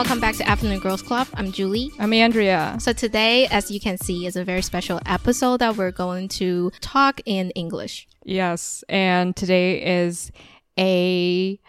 [0.00, 1.28] welcome back to Afternoon Girls Club.
[1.34, 1.90] I'm Julie.
[1.98, 2.78] I'm Andrea.
[2.80, 6.72] So today, as you can see, is a very special episode that we're going to
[6.80, 8.08] talk in English.
[8.24, 10.32] Yes, and today is
[10.78, 11.60] a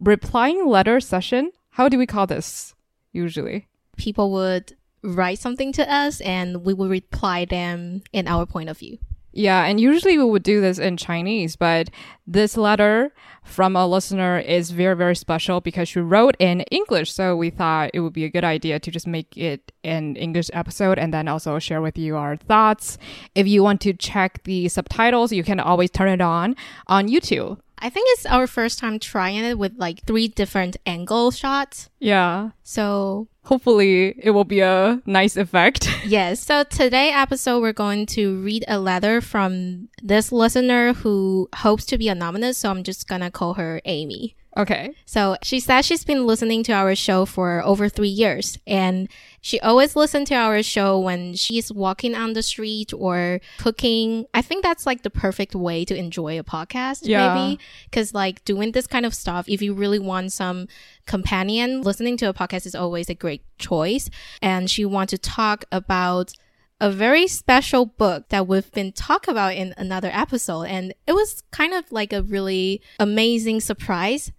[0.00, 1.52] replying letter session.
[1.72, 2.74] How do we call this
[3.12, 3.68] usually?
[3.98, 8.78] People would write something to us and we will reply them in our point of
[8.78, 8.96] view.
[9.36, 11.90] Yeah, and usually we would do this in Chinese, but
[12.24, 17.12] this letter from a listener is very, very special because she wrote in English.
[17.12, 20.50] So we thought it would be a good idea to just make it an English
[20.52, 22.96] episode and then also share with you our thoughts.
[23.34, 26.54] If you want to check the subtitles, you can always turn it on
[26.86, 27.58] on YouTube.
[27.78, 31.90] I think it's our first time trying it with like three different angle shots.
[31.98, 32.50] Yeah.
[32.64, 35.88] So hopefully it will be a nice effect.
[36.06, 36.40] yes.
[36.40, 41.98] So today episode we're going to read a letter from this listener who hopes to
[41.98, 44.34] be anonymous, so I'm just gonna call her Amy.
[44.56, 44.94] Okay.
[45.04, 49.08] So she says she's been listening to our show for over three years and
[49.40, 54.26] she always listens to our show when she's walking on the street or cooking.
[54.32, 57.34] I think that's like the perfect way to enjoy a podcast, yeah.
[57.34, 57.58] maybe.
[57.90, 60.68] Cause like doing this kind of stuff, if you really want some
[61.06, 64.10] companion, listening to a podcast is always a great choice.
[64.42, 66.32] And she wants to talk about
[66.80, 70.64] a very special book that we've been talking about in another episode.
[70.64, 74.32] And it was kind of like a really amazing surprise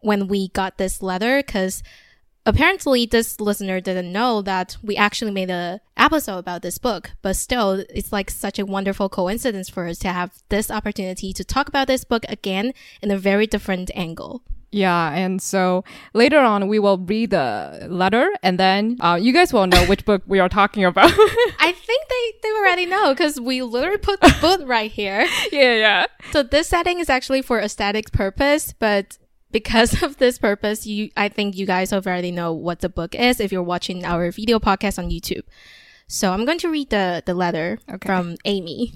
[0.00, 1.82] when we got this letter because
[2.46, 7.36] apparently this listener didn't know that we actually made an episode about this book but
[7.36, 11.68] still it's like such a wonderful coincidence for us to have this opportunity to talk
[11.68, 16.78] about this book again in a very different angle yeah, and so later on we
[16.78, 20.48] will read the letter, and then uh, you guys will know which book we are
[20.48, 21.10] talking about.
[21.58, 25.26] I think they they already know because we literally put the book right here.
[25.50, 26.06] Yeah, yeah.
[26.30, 29.18] So this setting is actually for aesthetic purpose, but
[29.50, 33.14] because of this purpose, you I think you guys have already know what the book
[33.14, 35.42] is if you're watching our video podcast on YouTube.
[36.06, 38.06] So I'm going to read the the letter okay.
[38.06, 38.92] from Amy.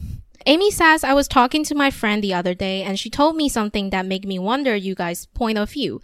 [0.47, 3.49] Amy says I was talking to my friend the other day and she told me
[3.49, 6.01] something that made me wonder you guys' point of view.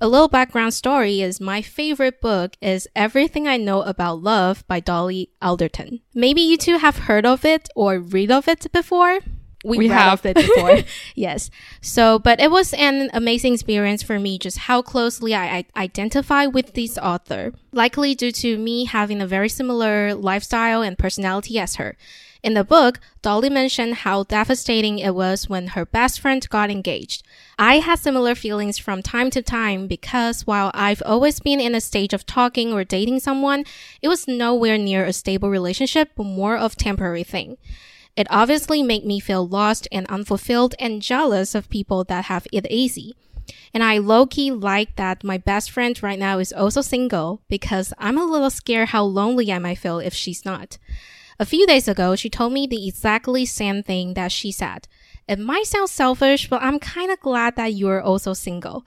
[0.00, 4.80] A little background story is my favorite book is Everything I Know About Love by
[4.80, 6.00] Dolly Alderton.
[6.14, 9.20] Maybe you two have heard of it or read of it before
[9.64, 10.78] we, we have it before.
[11.14, 11.50] yes.
[11.80, 16.46] So, but it was an amazing experience for me just how closely I, I identify
[16.46, 17.52] with this author.
[17.72, 21.96] Likely due to me having a very similar lifestyle and personality as her.
[22.42, 27.22] In the book, Dolly mentioned how devastating it was when her best friend got engaged.
[27.56, 31.80] I had similar feelings from time to time because while I've always been in a
[31.80, 33.64] stage of talking or dating someone,
[34.00, 37.58] it was nowhere near a stable relationship, but more of temporary thing.
[38.16, 42.66] It obviously made me feel lost and unfulfilled and jealous of people that have it
[42.68, 43.14] easy.
[43.72, 47.94] And I low key like that my best friend right now is also single because
[47.98, 50.78] I'm a little scared how lonely I might feel if she's not.
[51.38, 54.88] A few days ago, she told me the exactly same thing that she said.
[55.28, 58.84] It might sound selfish, but I'm kind of glad that you're also single.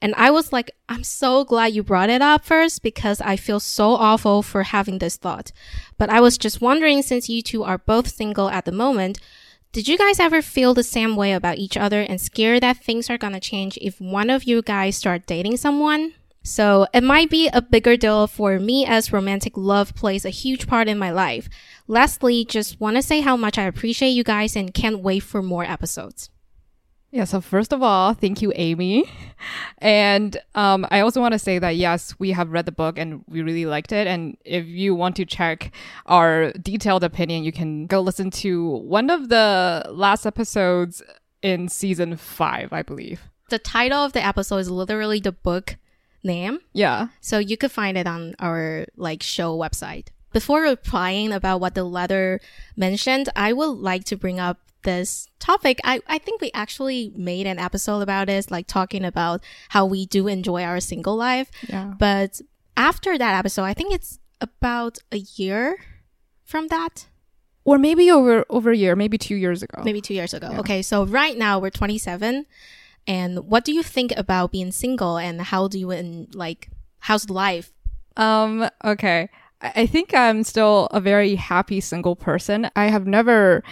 [0.00, 3.58] And I was like, I'm so glad you brought it up first because I feel
[3.58, 5.50] so awful for having this thought.
[5.96, 9.18] But I was just wondering since you two are both single at the moment,
[9.72, 13.10] did you guys ever feel the same way about each other and scared that things
[13.10, 16.14] are gonna change if one of you guys start dating someone?
[16.42, 20.66] So it might be a bigger deal for me as romantic love plays a huge
[20.66, 21.48] part in my life.
[21.88, 25.42] Lastly, just want to say how much I appreciate you guys and can't wait for
[25.42, 26.30] more episodes.
[27.10, 29.10] Yeah, so first of all, thank you, Amy.
[29.78, 33.24] And um, I also want to say that yes, we have read the book and
[33.26, 34.06] we really liked it.
[34.06, 35.72] And if you want to check
[36.04, 41.02] our detailed opinion, you can go listen to one of the last episodes
[41.40, 43.22] in season five, I believe.
[43.48, 45.76] The title of the episode is literally the book
[46.22, 46.58] name.
[46.74, 47.08] Yeah.
[47.22, 50.08] So you could find it on our like show website.
[50.32, 52.40] Before replying about what the letter
[52.76, 57.46] mentioned, I would like to bring up this topic, I, I think we actually made
[57.46, 61.50] an episode about this, like talking about how we do enjoy our single life.
[61.68, 61.94] Yeah.
[61.98, 62.40] But
[62.76, 65.78] after that episode, I think it's about a year
[66.44, 67.06] from that.
[67.64, 69.82] Or maybe over over a year, maybe two years ago.
[69.84, 70.48] Maybe two years ago.
[70.50, 70.60] Yeah.
[70.60, 72.46] Okay, so right now we're 27.
[73.06, 76.70] And what do you think about being single and how do you in like
[77.00, 77.72] how's life?
[78.16, 79.28] Um, okay.
[79.60, 82.70] I think I'm still a very happy single person.
[82.76, 83.64] I have never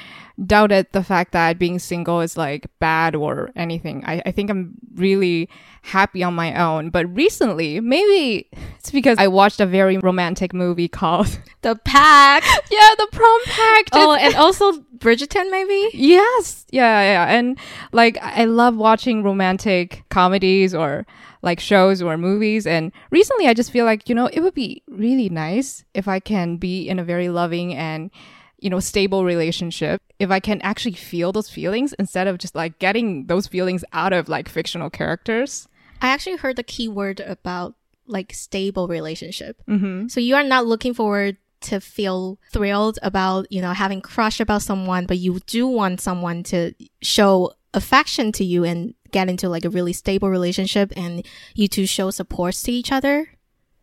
[0.44, 4.04] doubted the fact that being single is like bad or anything.
[4.04, 5.48] I, I think I'm really
[5.82, 6.90] happy on my own.
[6.90, 8.48] But recently, maybe
[8.78, 12.46] it's because I watched a very romantic movie called The Pact.
[12.70, 13.90] Yeah, the prom pact.
[13.92, 15.90] oh, and also Bridgerton, maybe?
[15.94, 16.66] Yes.
[16.70, 17.26] Yeah, yeah.
[17.32, 17.58] And
[17.92, 21.06] like I love watching romantic comedies or
[21.46, 22.66] like shows or movies.
[22.66, 26.20] And recently I just feel like, you know, it would be really nice if I
[26.20, 28.10] can be in a very loving and
[28.58, 32.78] you know, stable relationship, if I can actually feel those feelings instead of just like
[32.78, 35.68] getting those feelings out of like fictional characters.
[36.00, 37.74] I actually heard the key word about
[38.06, 39.62] like stable relationship.
[39.68, 40.08] Mm-hmm.
[40.08, 44.62] So you are not looking forward to feel thrilled about, you know, having crush about
[44.62, 49.65] someone, but you do want someone to show affection to you and get into like
[49.65, 51.25] a really stable relationship and
[51.55, 53.29] you two show support to each other.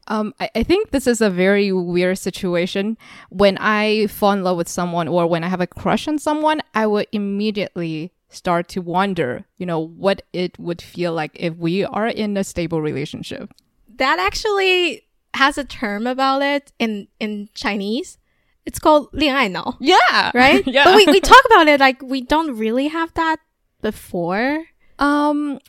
[0.08, 2.96] Um, I, I think this is a very weird situation.
[3.28, 6.62] When I fall in love with someone or when I have a crush on someone,
[6.74, 11.84] I would immediately start to wonder, you know, what it would feel like if we
[11.84, 13.52] are in a stable relationship.
[13.96, 18.18] That actually has a term about it in, in Chinese.
[18.64, 19.76] It's called 恋爱脑.
[19.80, 20.30] Yeah.
[20.34, 20.66] Right?
[20.66, 20.84] yeah.
[20.84, 23.38] But we, we talk about it like we don't really have that
[23.80, 24.64] before.
[24.99, 25.59] um,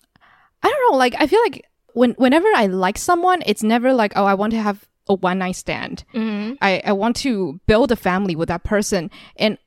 [0.63, 0.99] I don't know.
[0.99, 4.53] Like, I feel like when whenever I like someone, it's never like, oh, I want
[4.53, 6.05] to have a one night stand.
[6.15, 6.55] Mm-hmm.
[6.63, 9.11] I, I want to build a family with that person.
[9.37, 9.59] And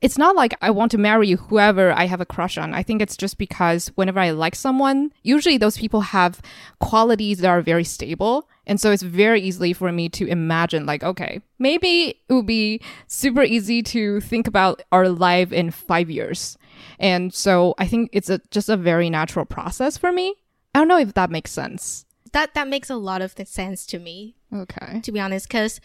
[0.00, 2.72] it's not like I want to marry whoever I have a crush on.
[2.72, 6.40] I think it's just because whenever I like someone, usually those people have
[6.80, 8.48] qualities that are very stable.
[8.66, 12.80] And so it's very easily for me to imagine, like, okay, maybe it would be
[13.08, 16.56] super easy to think about our life in five years.
[16.98, 20.34] And so I think it's a, just a very natural process for me.
[20.74, 22.04] I don't know if that makes sense.
[22.32, 24.36] That that makes a lot of sense to me.
[24.54, 25.00] Okay.
[25.02, 25.80] To be honest, because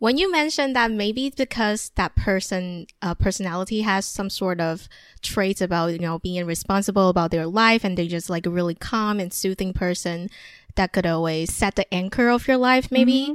[0.00, 4.88] when you mentioned that maybe because that person uh, personality has some sort of
[5.22, 8.74] traits about you know being responsible about their life and they're just like a really
[8.74, 10.28] calm and soothing person
[10.74, 13.34] that could always set the anchor of your life maybe mm-hmm.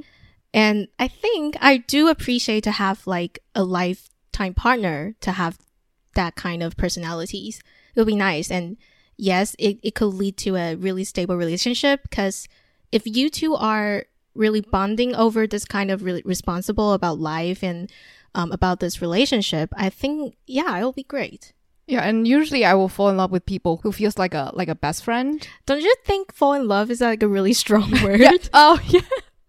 [0.54, 5.58] and i think i do appreciate to have like a lifetime partner to have
[6.16, 7.62] that kind of personalities
[7.94, 8.78] it would be nice and
[9.18, 12.48] yes, it, it could lead to a really stable relationship because
[12.92, 17.92] if you two are really bonding over this kind of really responsible about life and
[18.34, 21.54] um, about this relationship, I think, yeah, it'll be great.
[21.88, 24.70] Yeah, and usually I will fall in love with people who feels like a like
[24.70, 25.48] a best friend.
[25.68, 28.20] Don't you think fall in love is like a really strong word?
[28.20, 28.32] yeah.
[28.54, 29.02] Oh yeah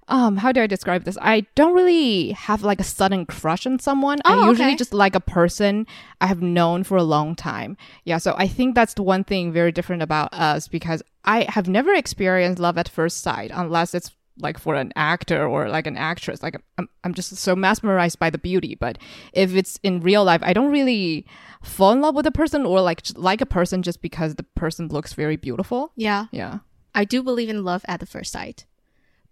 [0.09, 1.19] um how do i describe this?
[1.21, 4.19] I don't really have like a sudden crush on someone.
[4.25, 4.77] Oh, i usually okay.
[4.77, 5.87] just like a person
[6.21, 7.77] i have known for a long time.
[8.05, 11.69] Yeah so i think that's the one thing very different about us because i have
[11.69, 15.97] never experienced love at first sight unless it's like for an actor or like an
[15.97, 16.43] actress.
[16.43, 18.99] Like I'm, I'm just so mesmerized by the beauty but
[19.33, 21.27] if it's in real life i don't really
[21.63, 24.89] fall in love with a person or like like a person just because the person
[24.89, 25.93] looks very beautiful.
[25.97, 26.27] Yeah.
[26.31, 26.59] Yeah.
[26.95, 28.67] I do believe in love at the first sight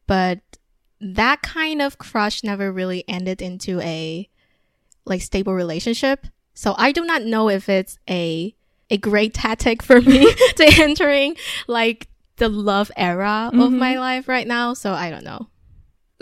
[0.06, 0.40] but
[1.00, 4.28] that kind of crush never really ended into a
[5.04, 6.26] like stable relationship.
[6.54, 8.54] So I do not know if it's a
[8.90, 11.36] a great tactic for me to entering
[11.66, 13.60] like the love era mm-hmm.
[13.60, 14.74] of my life right now.
[14.74, 15.48] So I don't know.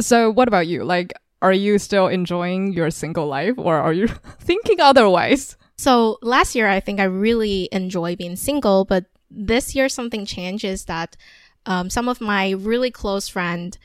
[0.01, 0.85] So what about you?
[0.85, 4.07] Like are you still enjoying your single life or are you
[4.41, 5.57] thinking otherwise?
[5.77, 10.85] So last year I think I really enjoyed being single, but this year something changes
[10.85, 11.17] that
[11.67, 13.77] um, some of my really close friend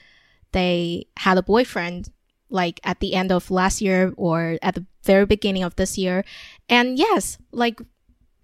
[0.51, 2.09] they had a boyfriend
[2.49, 6.23] like at the end of last year or at the very beginning of this year.
[6.69, 7.81] And yes, like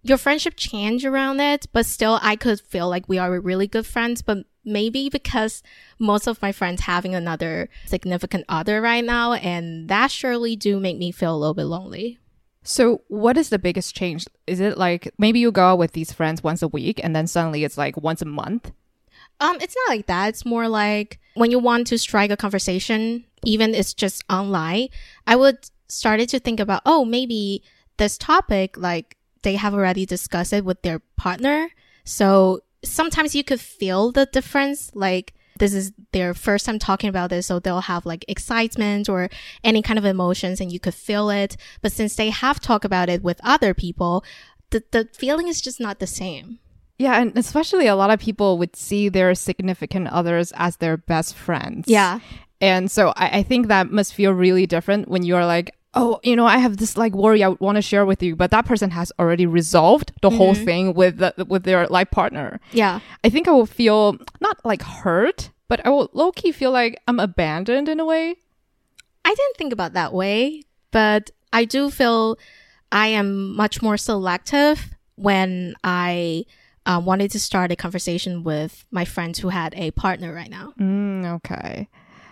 [0.01, 3.85] your friendship changed around it, but still I could feel like we are really good
[3.85, 5.63] friends, but maybe because
[5.99, 10.97] most of my friends having another significant other right now and that surely do make
[10.97, 12.19] me feel a little bit lonely.
[12.65, 14.25] So, what is the biggest change?
[14.47, 17.27] Is it like maybe you go out with these friends once a week and then
[17.27, 18.71] suddenly it's like once a month?
[19.39, 20.29] Um, it's not like that.
[20.29, 24.89] It's more like when you want to strike a conversation, even it's just online,
[25.27, 27.63] I would started to think about, oh, maybe
[27.97, 31.69] this topic, like they have already discussed it with their partner.
[32.03, 37.29] So sometimes you could feel the difference, like this is their first time talking about
[37.29, 39.29] this, so they'll have like excitement or
[39.63, 41.55] any kind of emotions and you could feel it.
[41.81, 44.23] But since they have talked about it with other people,
[44.71, 46.59] the, the feeling is just not the same.
[47.03, 51.35] Yeah, and especially a lot of people would see their significant others as their best
[51.35, 51.89] friends.
[51.89, 52.21] Yeah.
[52.61, 56.33] And so I, I think that must feel really different when you're like, oh, you
[56.37, 58.89] know, I have this like worry I want to share with you, but that person
[58.91, 60.37] has already resolved the mm-hmm.
[60.37, 62.61] whole thing with the, with their life partner.
[62.71, 63.01] Yeah.
[63.21, 67.01] I think I will feel not like hurt, but I will low key feel like
[67.05, 68.35] I'm abandoned in a way.
[69.25, 72.37] I didn't think about that way, but I do feel
[72.93, 76.45] I am much more selective when I
[76.85, 80.73] uh, wanted to start a conversation with my friends who had a partner right now.
[80.79, 81.87] Mm, okay.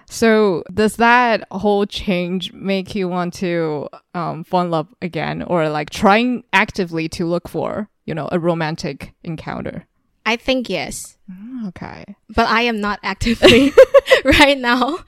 [0.10, 5.70] So does that whole change make you want to um, fall in love again, or
[5.70, 9.88] like trying actively to look for, you know, a romantic encounter?
[10.26, 12.04] I think yes, Mm, Okay.
[12.30, 13.72] but I am not actively
[14.26, 15.00] right now.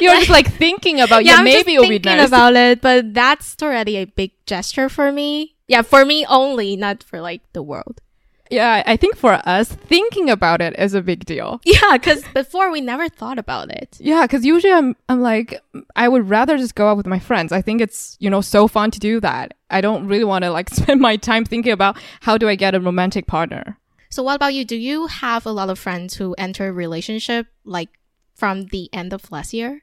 [0.00, 2.28] You're just like thinking about, yeah, I'm maybe it'll be nice.
[2.28, 5.56] about it, but that's already a big gesture for me.
[5.68, 8.00] Yeah, for me only, not for like the world.
[8.50, 11.60] Yeah, I think for us, thinking about it is a big deal.
[11.66, 13.96] Yeah, because before we never thought about it.
[14.00, 15.60] Yeah, because usually I'm, I'm like,
[15.94, 17.52] I would rather just go out with my friends.
[17.52, 19.54] I think it's, you know, so fun to do that.
[19.70, 22.74] I don't really want to like spend my time thinking about how do I get
[22.74, 23.78] a romantic partner.
[24.10, 24.64] So what about you?
[24.64, 27.90] Do you have a lot of friends who enter a relationship like
[28.34, 29.82] from the end of last year?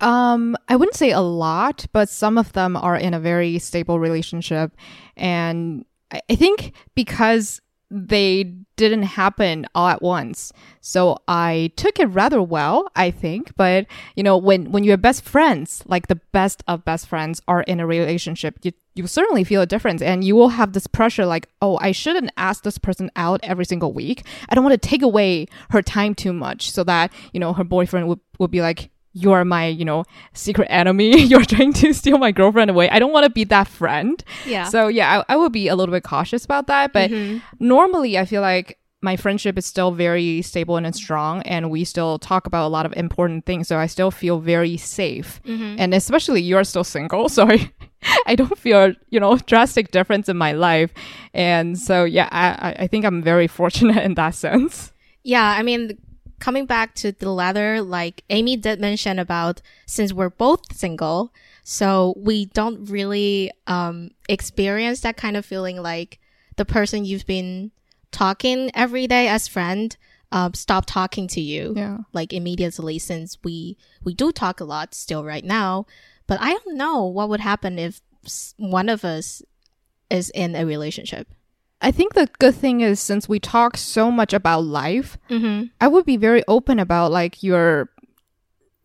[0.00, 4.00] Um, I wouldn't say a lot, but some of them are in a very stable
[4.00, 4.72] relationship.
[5.16, 7.60] And I, I think because
[7.92, 8.44] they
[8.76, 10.50] didn't happen all at once.
[10.80, 13.54] So I took it rather well, I think.
[13.54, 17.62] But, you know, when, when your best friends, like the best of best friends are
[17.62, 21.26] in a relationship, you, you certainly feel a difference and you will have this pressure
[21.26, 24.24] like, oh, I shouldn't ask this person out every single week.
[24.48, 27.64] I don't want to take away her time too much so that, you know, her
[27.64, 31.20] boyfriend would, would be like, you're my, you know, secret enemy.
[31.32, 32.88] You're trying to steal my girlfriend away.
[32.88, 34.22] I don't want to be that friend.
[34.46, 34.64] Yeah.
[34.64, 36.92] So yeah, I, I would be a little bit cautious about that.
[36.92, 37.38] But mm-hmm.
[37.64, 41.84] normally I feel like my friendship is still very stable and it's strong and we
[41.84, 43.68] still talk about a lot of important things.
[43.68, 45.42] So I still feel very safe.
[45.44, 45.76] Mm-hmm.
[45.78, 47.28] And especially you're still single.
[47.32, 47.70] So I,
[48.26, 50.92] I don't feel, you know, drastic difference in my life.
[51.34, 54.92] And so yeah, I, I- I think I'm very fortunate in that sense.
[55.24, 55.98] Yeah, I mean,
[56.42, 61.32] coming back to the latter, like Amy did mention about since we're both single,
[61.62, 66.18] so we don't really um, experience that kind of feeling like
[66.56, 67.70] the person you've been
[68.10, 69.96] talking every day as friend
[70.32, 71.98] um, stop talking to you Yeah.
[72.12, 75.86] like immediately since we we do talk a lot still right now
[76.26, 78.00] but i don't know what would happen if
[78.58, 79.42] one of us
[80.10, 81.28] is in a relationship
[81.82, 85.66] I think the good thing is since we talk so much about life, mm-hmm.
[85.80, 87.90] I would be very open about like your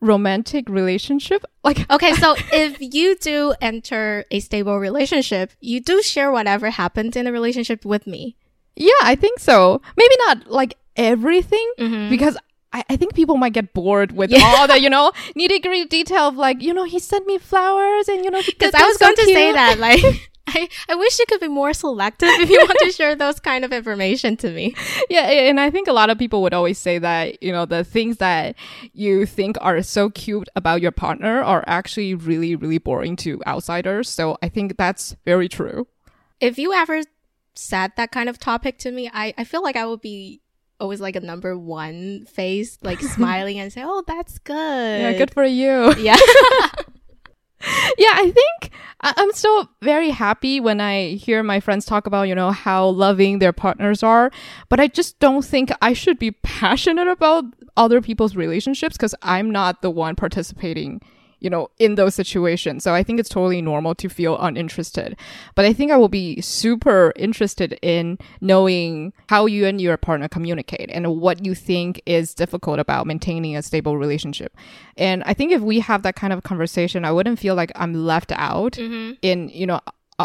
[0.00, 1.44] romantic relationship.
[1.64, 7.14] Like, Okay, so if you do enter a stable relationship, you do share whatever happens
[7.14, 8.36] in the relationship with me.
[8.74, 9.82] yeah, I think so.
[9.96, 12.08] Maybe not like everything Mhm.
[12.10, 12.38] because
[12.72, 14.40] I, I think people might get bored with Yeah.
[14.44, 18.08] all the, you know, nitty gritty detail of like, you know, he sent me flowers
[18.08, 21.26] and, you know, Because I was going to say that, like, I, I wish you
[21.28, 24.74] could be more selective if you want to share those kind of information to me.
[25.10, 27.84] Yeah, and I think a lot of people would always say that, you know, the
[27.84, 28.56] things that
[28.92, 34.08] you think are so cute about your partner are actually really, really boring to outsiders.
[34.08, 35.86] So I think that's very true.
[36.40, 37.02] If you ever
[37.54, 40.40] said that kind of topic to me, I, I feel like I would be
[40.80, 45.00] always like a number one face, like smiling and say, oh, that's good.
[45.00, 45.94] Yeah, good for you.
[45.94, 46.16] Yeah.
[47.98, 52.34] Yeah, I think I'm still very happy when I hear my friends talk about, you
[52.34, 54.30] know, how loving their partners are.
[54.68, 57.44] But I just don't think I should be passionate about
[57.76, 61.00] other people's relationships because I'm not the one participating,
[61.40, 62.84] you know, in those situations.
[62.84, 65.16] So I think it's totally normal to feel uninterested.
[65.54, 70.28] But I think I will be super interested in knowing how you and your partner
[70.28, 74.56] communicate and what you think is difficult about maintaining a stable relationship.
[74.96, 77.94] And I think if we have that kind of conversation, I wouldn't feel like I'm
[77.94, 79.12] left out mm-hmm.
[79.22, 79.80] in, you know,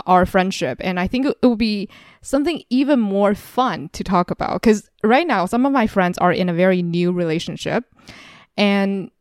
[0.07, 0.79] our friendship.
[0.81, 1.89] And I think it it would be
[2.21, 4.61] something even more fun to talk about.
[4.61, 7.85] Because right now, some of my friends are in a very new relationship.
[8.57, 9.11] And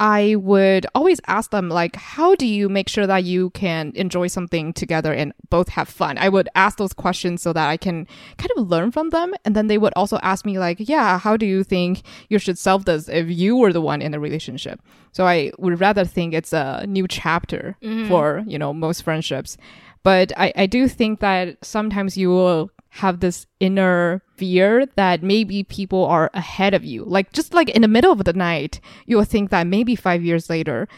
[0.00, 4.28] I would always ask them, like, how do you make sure that you can enjoy
[4.28, 6.18] something together and both have fun?
[6.18, 9.34] I would ask those questions so that I can kind of learn from them.
[9.44, 12.58] And then they would also ask me, like, yeah, how do you think you should
[12.58, 14.80] solve this if you were the one in the relationship?
[15.10, 18.08] So I would rather think it's a new chapter mm-hmm.
[18.08, 19.56] for, you know, most friendships.
[20.04, 25.62] But I, I do think that sometimes you will have this inner fear that maybe
[25.62, 27.04] people are ahead of you.
[27.04, 30.24] Like just like in the middle of the night, you will think that maybe five
[30.24, 30.88] years later,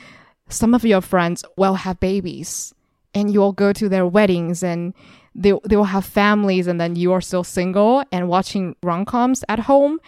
[0.48, 2.74] some of your friends will have babies
[3.14, 4.94] and you'll go to their weddings and
[5.34, 9.60] they, they will have families and then you are still single and watching rom-coms at
[9.60, 9.98] home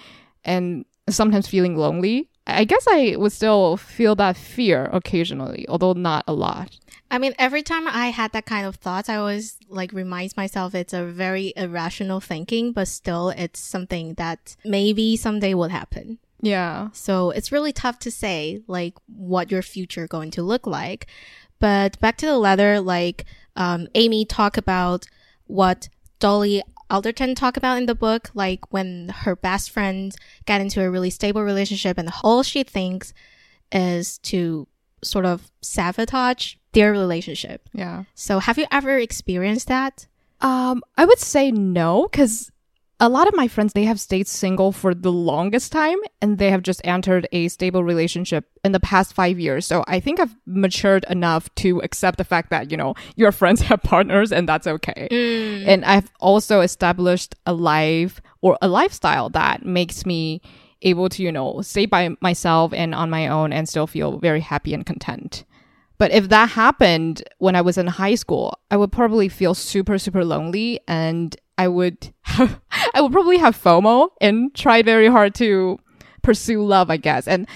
[0.44, 2.28] and sometimes feeling lonely.
[2.46, 6.76] I guess I would still feel that fear occasionally, although not a lot.
[7.12, 10.74] I mean, every time I had that kind of thoughts, I always like reminds myself
[10.74, 16.18] it's a very irrational thinking, but still it's something that maybe someday will happen.
[16.40, 16.88] Yeah.
[16.94, 21.06] So it's really tough to say like what your future going to look like.
[21.58, 23.26] But back to the letter, like
[23.56, 25.04] um, Amy talked about
[25.46, 30.14] what Dolly Alderton talked about in the book, like when her best friend
[30.46, 33.12] got into a really stable relationship and all she thinks
[33.70, 34.66] is to
[35.04, 37.68] sort of sabotage their relationship.
[37.72, 38.04] Yeah.
[38.14, 40.06] So have you ever experienced that?
[40.40, 42.50] Um, I would say no, because
[43.00, 46.50] a lot of my friends they have stayed single for the longest time and they
[46.50, 50.36] have just entered a stable relationship in the past five years so i think i've
[50.46, 54.68] matured enough to accept the fact that you know your friends have partners and that's
[54.68, 55.66] okay Mm.
[55.66, 60.40] and i've also established a life or a lifestyle that makes me
[60.82, 64.40] able to you know stay by myself and on my own and still feel very
[64.40, 65.44] happy and content
[66.02, 69.98] but if that happened when I was in high school, I would probably feel super,
[69.98, 72.60] super lonely and I would have,
[72.94, 75.78] I would probably have FOMO and try very hard to
[76.22, 77.28] pursue love, I guess.
[77.28, 77.46] And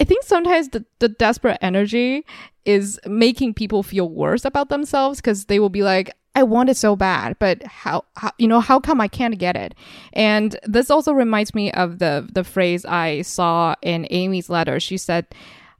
[0.00, 2.24] I think sometimes the, the desperate energy
[2.64, 6.76] is making people feel worse about themselves because they will be like, I want it
[6.76, 9.74] so bad, but how, how, you know, how come I can't get it?
[10.12, 14.80] And this also reminds me of the, the phrase I saw in Amy's letter.
[14.80, 15.26] She said,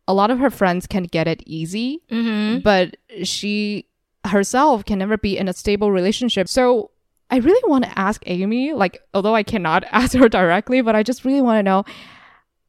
[0.06, 2.60] a lot of her friends can get it easy, Mm-hmm.
[2.60, 3.88] but she
[4.24, 6.48] herself can never be in a stable relationship.
[6.48, 6.90] So
[7.30, 11.02] I really want to ask Amy, like, although I cannot ask her directly, but I
[11.02, 11.84] just really want to know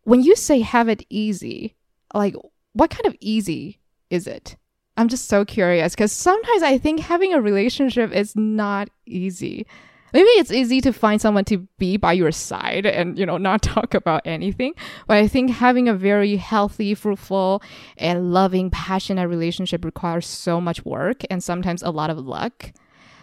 [0.06, 1.76] when you say have it easy,
[2.14, 2.36] like,
[2.74, 4.56] what kind of easy is it?
[4.98, 9.68] I'm just so curious because sometimes I think having a relationship is not easy.
[10.14, 13.62] Maybe it's easy to find someone to be by your side and, you know, not
[13.64, 14.74] talk about anything.
[15.08, 17.62] But I think having a very healthy, fruitful,
[17.98, 22.72] and loving, passionate relationship requires so much work and sometimes a lot of luck.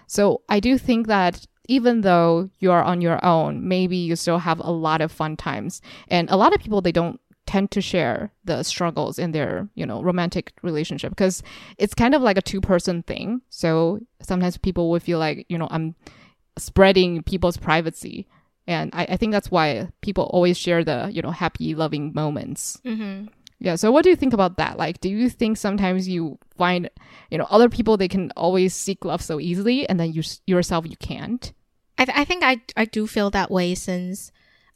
[0.06, 4.60] So I do think that even though you're on your own, maybe you still have
[4.60, 5.80] a lot of fun times.
[6.08, 9.84] And a lot of people, they don't tend to share the struggles in their, you
[9.84, 11.42] know, romantic relationship because
[11.78, 13.42] it's kind of like a two person thing.
[13.48, 15.94] So sometimes people would feel like, you know, I'm
[16.56, 18.26] spreading people's privacy.
[18.66, 22.80] And I, I think that's why people always share the, you know, happy, loving moments.
[22.84, 23.26] Mm-hmm.
[23.62, 23.76] Yeah.
[23.76, 24.76] So what do you think about that?
[24.76, 26.90] Like, do you think sometimes you find,
[27.30, 30.84] you know, other people, they can always seek love so easily and then you yourself,
[30.84, 31.52] you can't?
[31.96, 34.32] I, th- I think I, I do feel that way since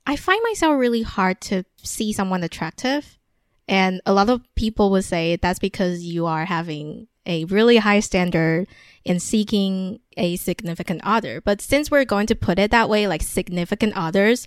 [0.07, 3.19] I find myself really hard to see someone attractive.
[3.67, 7.99] And a lot of people would say that's because you are having a really high
[7.99, 8.69] standard
[9.05, 11.41] in seeking a significant other.
[11.41, 14.47] But since we're going to put it that way, like significant others,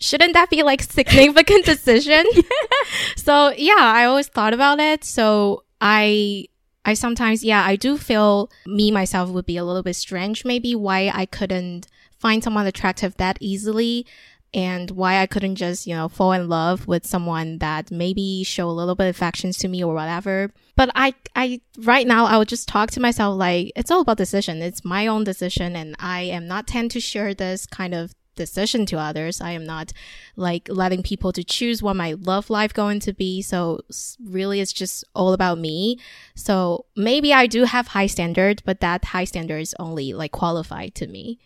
[0.00, 2.24] shouldn't that be like significant decision?
[3.16, 5.04] So yeah, I always thought about it.
[5.04, 6.46] So I
[6.84, 10.74] I sometimes, yeah, I do feel me myself would be a little bit strange, maybe
[10.74, 11.86] why I couldn't
[12.18, 14.06] find someone attractive that easily
[14.52, 18.68] and why I couldn't just, you know, fall in love with someone that maybe show
[18.68, 20.50] a little bit of affections to me or whatever.
[20.74, 24.16] But I, I, right now, I would just talk to myself like, it's all about
[24.16, 24.60] decision.
[24.60, 28.86] It's my own decision and I am not tend to share this kind of decision
[28.86, 29.40] to others.
[29.40, 29.92] I am not
[30.34, 33.42] like letting people to choose what my love life going to be.
[33.42, 33.80] So
[34.24, 35.98] really it's just all about me.
[36.34, 40.94] So maybe I do have high standard, but that high standard is only like qualified
[40.96, 41.38] to me.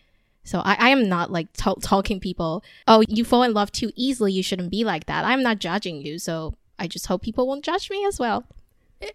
[0.45, 3.91] So I, I am not like t- talking people, oh, you fall in love too
[3.97, 4.33] easily.
[4.33, 5.25] You shouldn't be like that.
[5.25, 6.19] I'm not judging you.
[6.19, 8.45] So I just hope people won't judge me as well.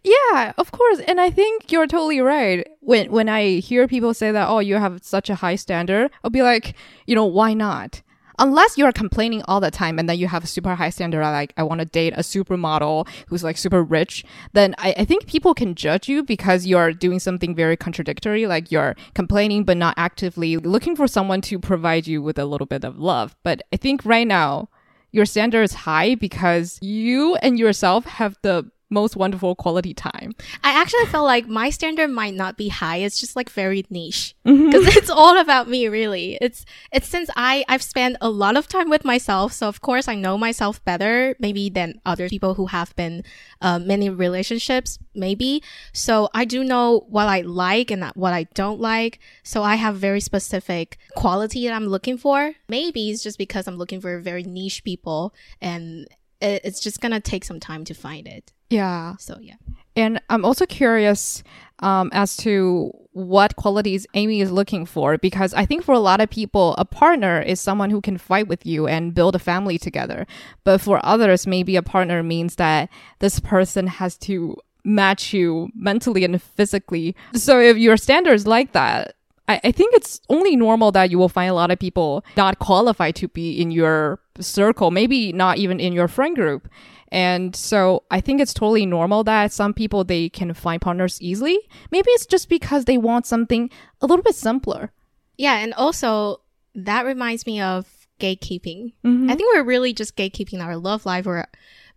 [0.03, 0.99] Yeah, of course.
[0.99, 2.67] And I think you're totally right.
[2.81, 6.29] When when I hear people say that, oh, you have such a high standard, I'll
[6.29, 6.75] be like,
[7.07, 8.01] you know, why not?
[8.37, 11.53] Unless you're complaining all the time and then you have a super high standard, like
[11.57, 15.53] I want to date a supermodel who's like super rich, then I, I think people
[15.53, 20.55] can judge you because you're doing something very contradictory, like you're complaining but not actively
[20.55, 23.35] looking for someone to provide you with a little bit of love.
[23.43, 24.69] But I think right now
[25.11, 30.33] your standard is high because you and yourself have the most wonderful quality time.
[30.63, 32.97] I actually felt like my standard might not be high.
[32.97, 36.37] It's just like very niche because it's all about me, really.
[36.41, 40.07] It's it's since I I've spent a lot of time with myself, so of course
[40.07, 43.23] I know myself better, maybe than other people who have been
[43.61, 45.61] uh, many relationships, maybe.
[45.93, 49.19] So I do know what I like and what I don't like.
[49.43, 52.53] So I have very specific quality that I'm looking for.
[52.67, 56.07] Maybe it's just because I'm looking for very niche people, and
[56.41, 58.51] it's just gonna take some time to find it.
[58.69, 59.15] Yeah.
[59.17, 59.55] So yeah.
[59.95, 61.43] And I'm also curious
[61.79, 66.21] um, as to what qualities Amy is looking for because I think for a lot
[66.21, 69.77] of people, a partner is someone who can fight with you and build a family
[69.77, 70.25] together.
[70.63, 76.23] But for others, maybe a partner means that this person has to match you mentally
[76.23, 77.15] and physically.
[77.33, 79.15] So if your standards like that,
[79.49, 82.59] I, I think it's only normal that you will find a lot of people not
[82.59, 86.69] qualified to be in your circle, maybe not even in your friend group.
[87.11, 91.57] And so I think it's totally normal that some people they can find partners easily.
[91.91, 94.91] Maybe it's just because they want something a little bit simpler.
[95.35, 96.41] Yeah, and also
[96.75, 98.93] that reminds me of gatekeeping.
[99.31, 101.47] I think we're really just gatekeeping our love life, or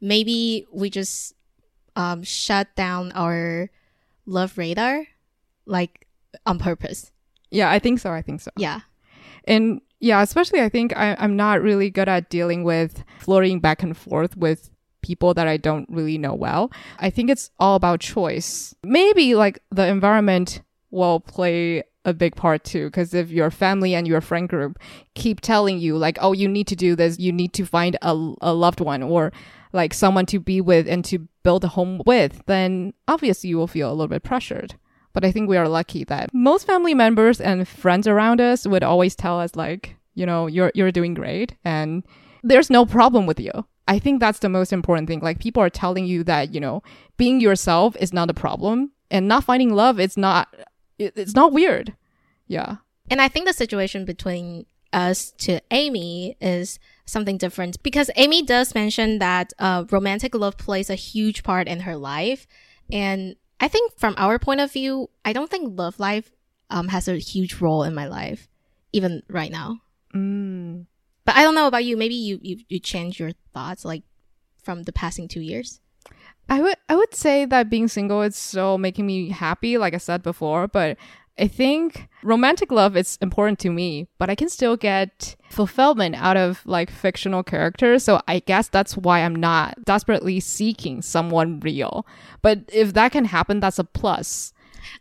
[0.00, 1.34] maybe we just
[1.96, 3.68] um, shut down our
[4.24, 5.04] love radar,
[5.66, 6.06] like
[6.46, 7.11] on purpose.
[7.52, 8.10] Yeah, I think so.
[8.10, 8.50] I think so.
[8.56, 8.80] Yeah.
[9.44, 13.82] And yeah, especially I think I, I'm not really good at dealing with flirting back
[13.82, 14.70] and forth with
[15.02, 16.72] people that I don't really know well.
[16.98, 18.74] I think it's all about choice.
[18.82, 22.86] Maybe like the environment will play a big part too.
[22.86, 24.78] Because if your family and your friend group
[25.14, 28.34] keep telling you like, oh, you need to do this, you need to find a,
[28.40, 29.32] a loved one or
[29.72, 33.66] like someone to be with and to build a home with, then obviously you will
[33.66, 34.74] feel a little bit pressured.
[35.12, 38.82] But I think we are lucky that most family members and friends around us would
[38.82, 42.02] always tell us like, you know, you're you're doing great and
[42.42, 43.52] there's no problem with you.
[43.88, 45.20] I think that's the most important thing.
[45.20, 46.82] Like people are telling you that, you know,
[47.16, 50.48] being yourself is not a problem and not finding love it's not
[50.98, 51.94] it, it's not weird.
[52.46, 52.76] Yeah.
[53.10, 58.74] And I think the situation between us to Amy is something different because Amy does
[58.74, 62.46] mention that uh, romantic love plays a huge part in her life.
[62.90, 66.32] And I think from our point of view, I don't think love life
[66.68, 68.48] um, has a huge role in my life,
[68.92, 69.78] even right now.
[70.12, 70.86] Mm.
[71.24, 71.96] But I don't know about you.
[71.96, 74.02] Maybe you, you, you change your thoughts like
[74.60, 75.80] from the passing two years.
[76.48, 79.98] I would I would say that being single is so making me happy, like I
[79.98, 80.98] said before, but
[81.38, 86.36] I think romantic love is important to me, but I can still get fulfillment out
[86.36, 88.04] of like fictional characters.
[88.04, 92.06] So I guess that's why I'm not desperately seeking someone real.
[92.42, 94.52] But if that can happen, that's a plus.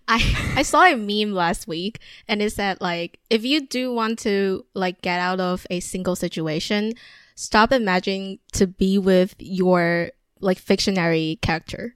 [0.07, 4.19] I I saw a meme last week and it said like if you do want
[4.19, 6.93] to like get out of a single situation,
[7.35, 11.95] stop imagining to be with your like fictionary character.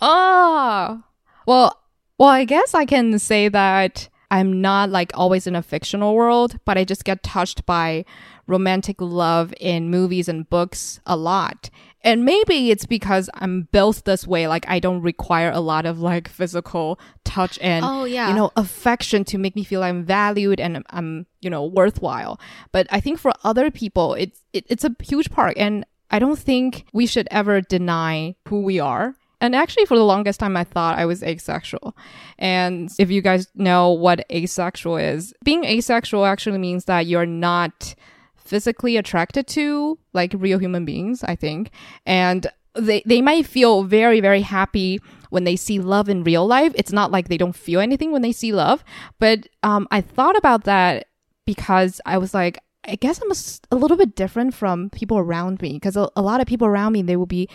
[0.00, 1.04] Oh,
[1.46, 1.81] well,
[2.22, 6.56] well, I guess I can say that I'm not like always in a fictional world,
[6.64, 8.04] but I just get touched by
[8.46, 11.68] romantic love in movies and books a lot.
[12.02, 14.46] And maybe it's because I'm built this way.
[14.46, 18.28] Like I don't require a lot of like physical touch and, Oh, yeah.
[18.28, 22.38] you know, affection to make me feel I'm valued and I'm, you know, worthwhile.
[22.70, 25.56] But I think for other people, it's, it, it's a huge part.
[25.56, 29.16] And I don't think we should ever deny who we are.
[29.42, 31.96] And actually, for the longest time, I thought I was asexual.
[32.38, 37.96] And if you guys know what asexual is, being asexual actually means that you're not
[38.36, 41.72] physically attracted to like real human beings, I think.
[42.06, 45.00] And they, they might feel very, very happy
[45.30, 46.72] when they see love in real life.
[46.76, 48.84] It's not like they don't feel anything when they see love.
[49.18, 51.08] But um, I thought about that
[51.46, 53.32] because I was like, I guess I'm
[53.72, 56.92] a little bit different from people around me because a, a lot of people around
[56.92, 57.48] me, they will be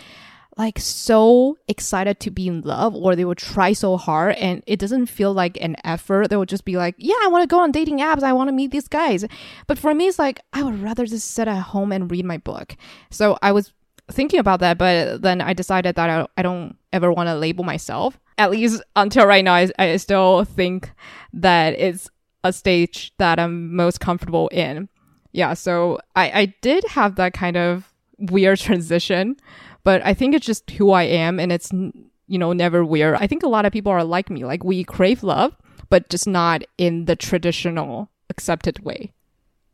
[0.58, 4.80] like so excited to be in love or they will try so hard and it
[4.80, 6.28] doesn't feel like an effort.
[6.28, 8.24] They will just be like, yeah, I want to go on dating apps.
[8.24, 9.24] I want to meet these guys.
[9.68, 12.38] But for me, it's like, I would rather just sit at home and read my
[12.38, 12.76] book.
[13.10, 13.72] So I was
[14.10, 17.62] thinking about that, but then I decided that I, I don't ever want to label
[17.62, 18.18] myself.
[18.36, 20.90] At least until right now, I, I still think
[21.32, 22.10] that it's
[22.42, 24.88] a stage that I'm most comfortable in.
[25.30, 29.36] Yeah, so I, I did have that kind of weird transition,
[29.84, 33.16] but I think it's just who I am and it's, you know, never weird.
[33.16, 34.44] I think a lot of people are like me.
[34.44, 35.56] Like we crave love,
[35.90, 39.12] but just not in the traditional accepted way.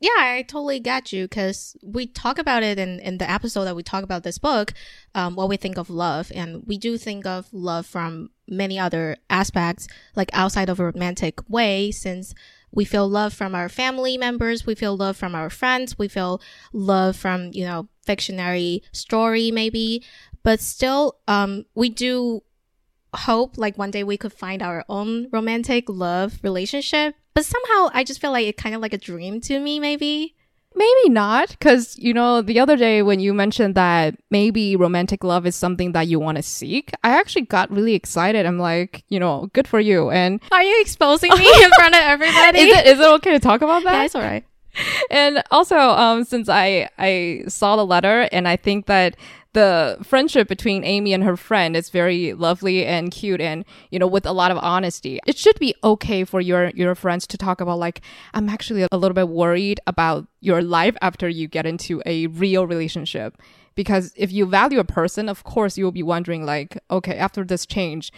[0.01, 3.77] Yeah, I totally get you because we talk about it in, in the episode that
[3.77, 4.75] we talk about this book,
[5.15, 6.31] um, what we think of love.
[6.35, 11.49] And we do think of love from many other aspects, like outside of a romantic
[11.49, 12.35] way, since
[12.71, 16.39] we feel love from our family members, we feel love from our friends, we feel
[16.73, 20.03] love from, you know, fictionary story maybe.
[20.43, 22.43] But still, um, we do
[23.15, 27.15] hope like one day we could find our own romantic love relationship.
[27.33, 30.35] But somehow I just feel like it kind of like a dream to me, maybe.
[30.77, 35.47] Maybe not, because, you know, the other day when you mentioned that maybe romantic love
[35.47, 38.45] is something that you want to seek, I actually got really excited.
[38.45, 40.11] I'm like, you know, good for you.
[40.11, 42.59] And Are you exposing me in front of everybody?
[42.59, 43.93] is it, is it okay to talk about that?
[43.93, 44.45] yeah, it's all right.
[45.11, 49.17] and also um since i i saw the letter and i think that
[49.53, 54.07] the friendship between amy and her friend is very lovely and cute and you know
[54.07, 57.61] with a lot of honesty it should be okay for your your friends to talk
[57.61, 58.01] about like
[58.35, 62.67] i'm actually a little bit worried about your life after you get into a real
[62.67, 63.41] relationship
[63.77, 67.65] because if you value a person of course you'll be wondering like okay after this
[67.65, 68.13] change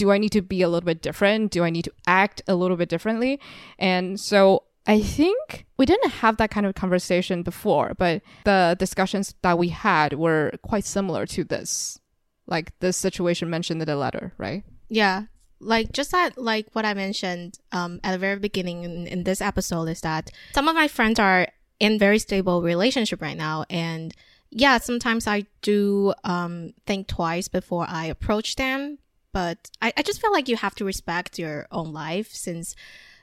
[0.00, 1.50] do I need to be a little bit different?
[1.50, 3.38] Do I need to act a little bit differently?
[3.78, 9.34] And so I think we didn't have that kind of conversation before, but the discussions
[9.42, 12.00] that we had were quite similar to this.
[12.46, 14.64] Like this situation mentioned in the letter, right?
[14.88, 15.24] Yeah.
[15.60, 19.40] Like just that, like what I mentioned um, at the very beginning in, in this
[19.40, 21.46] episode is that some of my friends are
[21.78, 24.14] in very stable relationship right now, and
[24.50, 28.98] yeah, sometimes I do um, think twice before I approach them.
[29.32, 32.74] But I, I just feel like you have to respect your own life since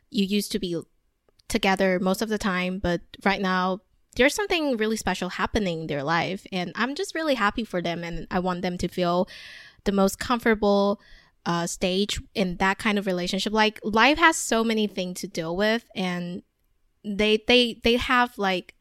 [0.10, 0.82] you used to be
[1.48, 3.82] together most of the time, but right now
[4.16, 6.46] there's something really special happening in their life.
[6.52, 8.04] And I'm just really happy for them.
[8.04, 9.30] And I want them to feel
[9.84, 11.00] the most comfortable
[11.46, 13.54] uh, stage in that kind of relationship.
[13.54, 16.42] Like life has so many things to deal with and
[17.06, 18.74] they, they, they have like,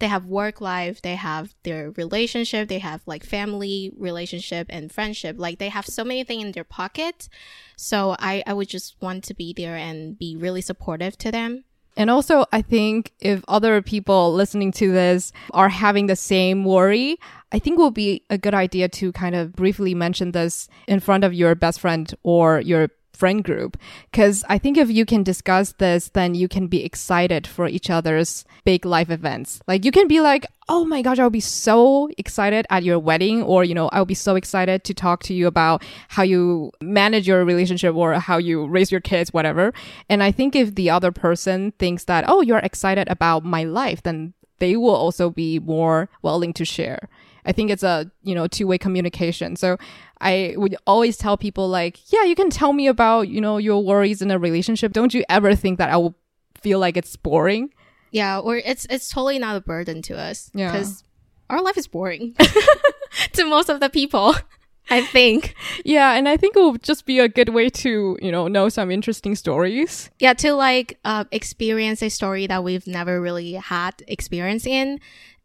[0.00, 5.36] they have work life, they have their relationship, they have like family relationship and friendship.
[5.38, 7.28] Like they have so many things in their pocket.
[7.76, 11.64] So I, I would just want to be there and be really supportive to them.
[11.96, 17.18] And also, I think if other people listening to this are having the same worry,
[17.52, 21.00] I think it would be a good idea to kind of briefly mention this in
[21.00, 23.76] front of your best friend or your friend group.
[24.12, 27.90] Cause I think if you can discuss this, then you can be excited for each
[27.90, 29.60] other's big life events.
[29.66, 33.42] Like you can be like, Oh my gosh, I'll be so excited at your wedding.
[33.42, 37.26] Or, you know, I'll be so excited to talk to you about how you manage
[37.26, 39.74] your relationship or how you raise your kids, whatever.
[40.08, 44.02] And I think if the other person thinks that, Oh, you're excited about my life,
[44.02, 47.08] then they will also be more willing to share.
[47.44, 49.56] I think it's a, you know, two way communication.
[49.56, 49.76] So
[50.20, 53.82] I would always tell people like, yeah, you can tell me about, you know, your
[53.82, 54.92] worries in a relationship.
[54.92, 56.14] Don't you ever think that I will
[56.60, 57.72] feel like it's boring?
[58.10, 60.50] Yeah, or it's it's totally not a burden to us.
[60.52, 60.72] Yeah.
[60.72, 61.04] Because
[61.48, 62.34] our life is boring
[63.32, 64.34] to most of the people.
[64.90, 65.54] I think.
[65.84, 68.68] Yeah, and I think it would just be a good way to, you know, know
[68.68, 70.10] some interesting stories.
[70.18, 74.98] Yeah, to like uh, experience a story that we've never really had experience in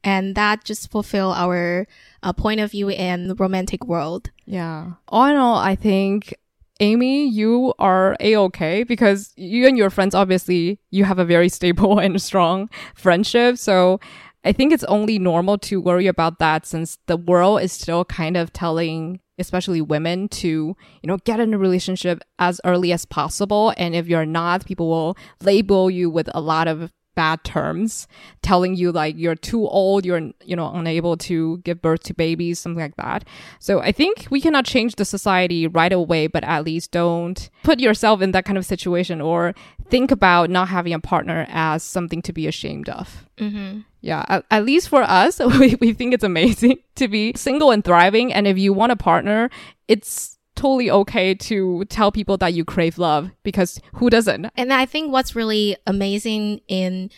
[0.06, 1.88] and that just fulfill our
[2.24, 4.30] uh, point of view in the romantic world.
[4.46, 4.92] Yeah.
[5.10, 6.36] All in all, I think
[6.80, 12.00] Amy, you are a-okay because you and your friends, obviously, you have a very stable
[12.06, 13.58] and strong friendship.
[13.58, 14.00] So
[14.44, 18.38] I think it's only normal to worry about that since the world is still kind
[18.38, 23.74] of telling, especially women to, you know, get in a relationship as early as possible.
[23.76, 28.08] And if you're not, people will label you with a lot of bad terms,
[28.42, 32.60] telling you like you're too old, you're, you know, unable to give birth to babies,
[32.60, 33.26] something like that.
[33.60, 37.80] So I think we cannot change the society right away, but at least don't put
[37.80, 39.56] yourself in that kind of situation or
[39.90, 43.26] think about not having a partner as something to be ashamed of.
[43.38, 43.82] Mm-hmm.
[44.02, 47.84] Yeah, at, at, least for us, we, we think it's amazing to be single and
[47.84, 48.34] thriving.
[48.34, 49.50] And if you want a partner,
[49.88, 50.35] it's
[50.66, 54.48] totally okay to tell people that you crave love because who doesn't?
[54.56, 57.12] And I think what's really amazing in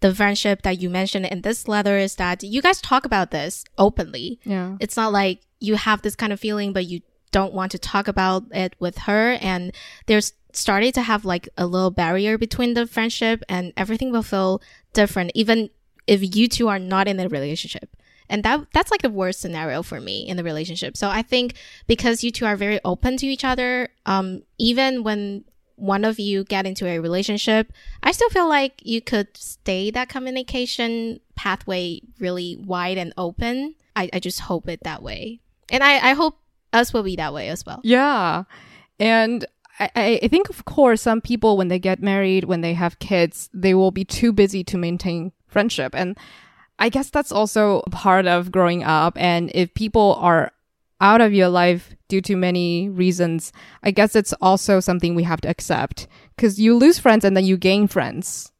[0.00, 3.64] the friendship that you mentioned in this letter is that you guys talk about this
[3.76, 4.40] openly.
[4.44, 4.76] Yeah.
[4.80, 8.08] It's not like you have this kind of feeling, but you don't want to talk
[8.08, 9.36] about it with her.
[9.42, 9.74] And
[10.06, 14.62] there's started to have like a little barrier between the friendship and everything will feel
[14.94, 15.68] different, even
[16.06, 17.94] if you two are not in a relationship
[18.28, 20.96] and that that's like the worst scenario for me in the relationship.
[20.96, 21.54] So i think
[21.86, 25.44] because you two are very open to each other um even when
[25.76, 27.72] one of you get into a relationship
[28.04, 33.74] i still feel like you could stay that communication pathway really wide and open.
[33.96, 35.40] I, I just hope it that way.
[35.68, 36.38] And I, I hope
[36.72, 37.80] us will be that way as well.
[37.84, 38.44] Yeah.
[38.98, 39.44] And
[39.78, 43.50] I, I think, of course, some people, when they get married, when they have kids,
[43.52, 45.94] they will be too busy to maintain friendship.
[45.94, 46.16] And
[46.84, 49.16] I guess that's also part of growing up.
[49.16, 50.52] And if people are
[51.00, 55.40] out of your life due to many reasons, I guess it's also something we have
[55.40, 58.52] to accept because you lose friends and then you gain friends.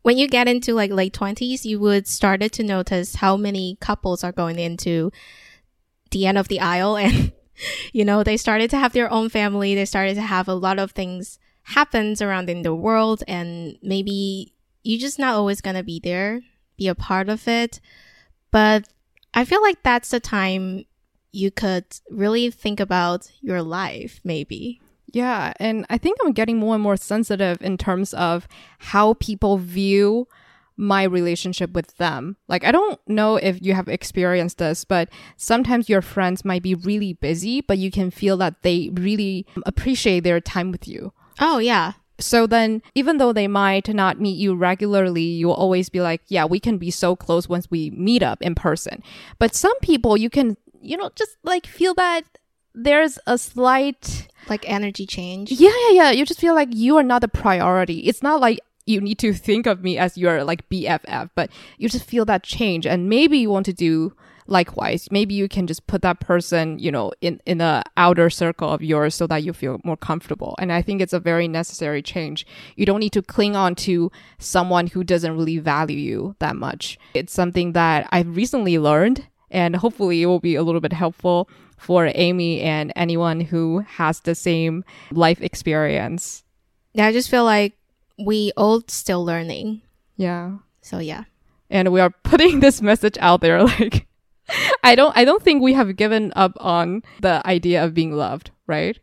[0.00, 4.24] When you get into like late 20s, you would started to notice how many couples
[4.24, 5.12] are going into
[6.12, 7.30] the end of the aisle and
[7.92, 10.78] you know, they started to have their own family, they started to have a lot
[10.78, 15.82] of things happens around in the world and maybe you're just not always going to
[15.82, 16.40] be there
[16.76, 17.80] be a part of it.
[18.50, 18.88] But
[19.34, 20.84] I feel like that's the time
[21.32, 24.80] you could really think about your life, maybe.
[25.12, 25.52] Yeah.
[25.60, 30.28] And I think I'm getting more and more sensitive in terms of how people view
[30.76, 32.36] my relationship with them.
[32.48, 36.74] Like, I don't know if you have experienced this, but sometimes your friends might be
[36.74, 41.12] really busy, but you can feel that they really appreciate their time with you.
[41.40, 41.92] Oh, yeah.
[42.18, 46.44] So then, even though they might not meet you regularly, you'll always be like, yeah,
[46.44, 49.02] we can be so close once we meet up in person.
[49.38, 52.22] But some people, you can, you know, just like feel that
[52.74, 55.50] there's a slight like energy change.
[55.50, 56.10] Yeah, yeah, yeah.
[56.10, 58.00] You just feel like you are not a priority.
[58.00, 61.88] It's not like you need to think of me as your like BFF, but you
[61.88, 64.14] just feel that change and maybe you want to do
[64.46, 65.08] likewise.
[65.10, 68.82] Maybe you can just put that person, you know, in, in the outer circle of
[68.82, 70.54] yours so that you feel more comfortable.
[70.58, 72.46] And I think it's a very necessary change.
[72.76, 76.98] You don't need to cling on to someone who doesn't really value you that much.
[77.14, 81.48] It's something that I've recently learned and hopefully it will be a little bit helpful
[81.76, 86.44] for Amy and anyone who has the same life experience.
[86.94, 87.74] Yeah, I just feel like
[88.18, 89.82] we all still learning.
[90.16, 90.56] Yeah.
[90.80, 91.24] So yeah.
[91.68, 94.06] And we are putting this message out there like
[94.82, 98.50] I don't I don't think we have given up on the idea of being loved,
[98.66, 98.98] right?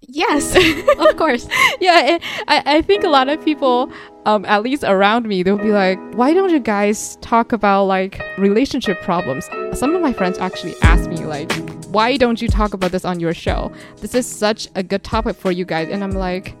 [0.00, 0.54] Yes,
[0.98, 1.48] of course.
[1.80, 3.92] yeah, I, I think a lot of people,
[4.26, 8.22] um, at least around me, they'll be like, why don't you guys talk about like
[8.38, 9.48] relationship problems?
[9.72, 11.50] Some of my friends actually ask me like,
[11.88, 13.72] why don't you talk about this on your show?
[13.96, 15.88] This is such a good topic for you guys.
[15.88, 16.54] And I'm like,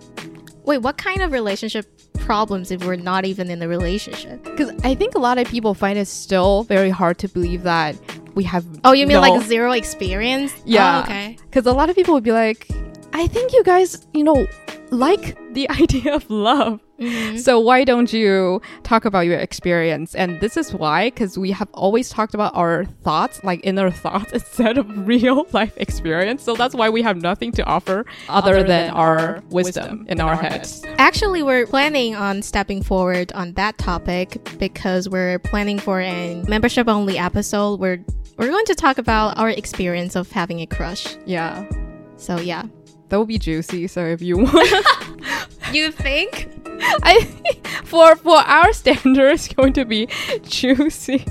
[0.64, 1.86] wait, what kind of relationship
[2.18, 4.42] problems if we're not even in a relationship?
[4.44, 7.96] Because I think a lot of people find it still very hard to believe that
[8.34, 8.64] we have.
[8.84, 10.52] Oh, you mean no, like zero experience?
[10.56, 10.98] Oh, yeah.
[10.98, 11.36] Oh, okay.
[11.42, 12.68] Because a lot of people would be like,
[13.12, 14.46] I think you guys, you know,
[14.90, 16.80] like the idea of love.
[17.00, 17.36] Mm-hmm.
[17.38, 20.14] So why don't you talk about your experience?
[20.14, 24.32] And this is why, because we have always talked about our thoughts, like inner thoughts,
[24.32, 26.42] instead of real life experience.
[26.42, 30.00] So that's why we have nothing to offer other, other than, than, our wisdom, wisdom
[30.08, 30.84] in, in our, our heads.
[30.84, 30.96] heads.
[30.98, 36.88] Actually, we're planning on stepping forward on that topic because we're planning for a membership
[36.88, 38.04] only episode where
[38.36, 41.16] we're going to talk about our experience of having a crush.
[41.26, 41.68] Yeah.
[42.16, 42.64] So yeah
[43.08, 43.86] that will be juicy.
[43.86, 44.86] So if you want,
[45.72, 46.48] you think?
[46.80, 47.22] I
[47.84, 50.08] for for our standard, it's going to be
[50.42, 51.24] juicy.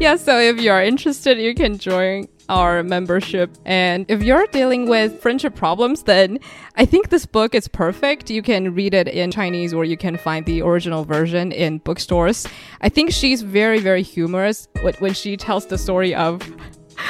[0.00, 0.16] yeah.
[0.16, 3.50] So if you are interested, you can join our membership.
[3.64, 6.38] And if you're dealing with friendship problems, then
[6.76, 8.30] I think this book is perfect.
[8.30, 12.46] You can read it in Chinese or you can find the original version in bookstores.
[12.80, 16.42] I think she's very, very humorous when she tells the story of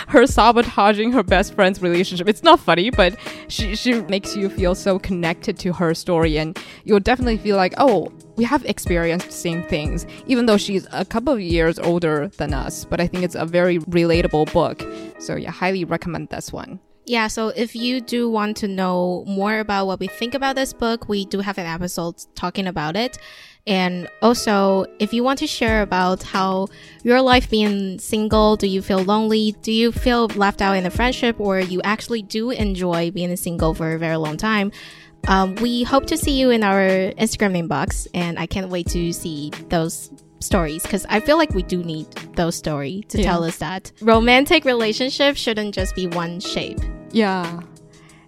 [0.08, 2.28] her sabotaging her best friend's relationship.
[2.28, 3.16] It's not funny, but
[3.48, 7.74] she, she makes you feel so connected to her story, and you'll definitely feel like,
[7.78, 12.28] oh, we have experienced the same things, even though she's a couple of years older
[12.36, 12.84] than us.
[12.84, 14.84] But I think it's a very relatable book.
[15.20, 16.80] So, yeah, highly recommend this one.
[17.06, 20.72] Yeah, so if you do want to know more about what we think about this
[20.72, 23.18] book, we do have an episode talking about it.
[23.66, 26.68] And also, if you want to share about how
[27.02, 29.52] your life being single, do you feel lonely?
[29.62, 33.72] Do you feel left out in a friendship or you actually do enjoy being single
[33.72, 34.70] for a very long time?
[35.26, 39.12] Um, we hope to see you in our Instagram inbox and I can't wait to
[39.12, 43.24] see those stories because I feel like we do need those stories to yeah.
[43.24, 46.78] tell us that romantic relationships shouldn't just be one shape.
[47.12, 47.62] Yeah.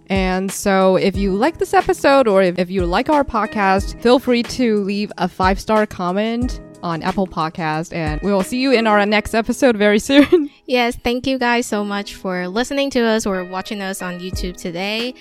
[0.09, 4.19] And so, if you like this episode or if, if you like our podcast, feel
[4.19, 8.71] free to leave a five star comment on Apple Podcast, and we will see you
[8.71, 10.49] in our next episode very soon.
[10.65, 14.55] yes, thank you guys so much for listening to us or watching us on YouTube
[14.55, 15.13] today,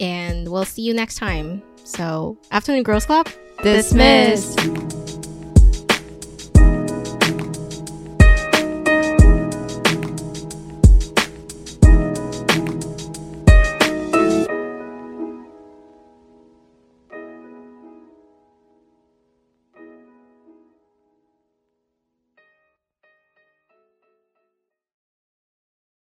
[0.00, 1.62] and we'll see you next time.
[1.84, 3.28] So, Afternoon Girls Club,
[3.62, 4.56] dismissed.
[4.58, 4.87] dismissed.